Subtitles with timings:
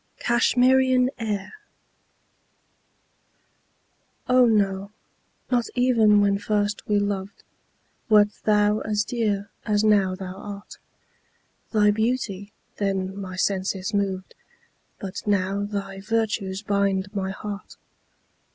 [0.17, 1.53] (CASHMERIAN AIR.)
[4.27, 4.89] Oh, no
[5.51, 7.43] not even when first we loved,
[8.09, 10.79] Wert thou as dear as now thou art;
[11.71, 14.33] Thy beauty then my senses moved,
[14.97, 17.77] But now thy virtues bind my heart.